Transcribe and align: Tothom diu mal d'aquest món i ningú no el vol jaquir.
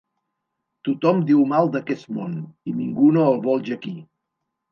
Tothom 0.87 1.19
diu 1.31 1.43
mal 1.51 1.69
d'aquest 1.75 2.09
món 2.17 2.33
i 2.71 2.75
ningú 2.79 3.13
no 3.19 3.27
el 3.35 3.37
vol 3.47 3.63
jaquir. 3.71 3.95